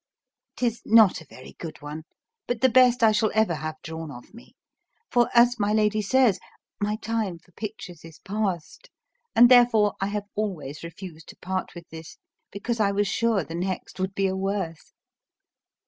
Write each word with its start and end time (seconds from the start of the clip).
'Tis 0.55 0.81
not 0.83 1.21
a 1.21 1.25
very 1.29 1.53
good 1.59 1.79
one, 1.79 2.05
but 2.47 2.61
the 2.61 2.69
best 2.69 3.03
I 3.03 3.11
shall 3.11 3.29
ever 3.35 3.53
have 3.53 3.75
drawn 3.83 4.09
of 4.09 4.33
me; 4.33 4.55
for, 5.11 5.29
as 5.35 5.59
my 5.59 5.73
Lady 5.73 6.01
says, 6.01 6.39
my 6.79 6.95
time 6.95 7.37
for 7.37 7.51
pictures 7.51 8.03
is 8.03 8.17
past, 8.17 8.89
and 9.35 9.47
therefore 9.47 9.93
I 10.01 10.07
have 10.07 10.25
always 10.33 10.83
refused 10.83 11.27
to 11.27 11.35
part 11.35 11.75
with 11.75 11.87
this, 11.89 12.17
because 12.51 12.79
I 12.79 12.91
was 12.91 13.07
sure 13.07 13.43
the 13.43 13.53
next 13.53 13.99
would 13.99 14.15
be 14.15 14.25
a 14.25 14.35
worse. 14.35 14.91